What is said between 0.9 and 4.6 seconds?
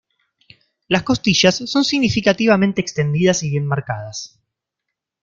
costillas son significativamente extendidas y bien marcadas.